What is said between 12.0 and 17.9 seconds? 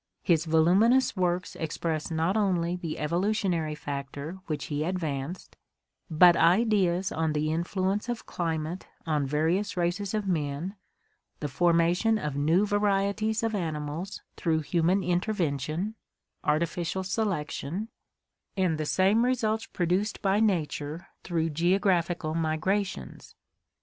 of new varieties of animals through human intervention (artificial selection),